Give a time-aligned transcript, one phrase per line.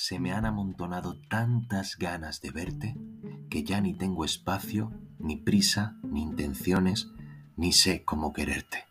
[0.00, 2.96] se me han amontonado tantas ganas de verte
[3.50, 7.10] que ya ni tengo espacio, ni prisa, ni intenciones,
[7.58, 8.89] ni sé cómo quererte.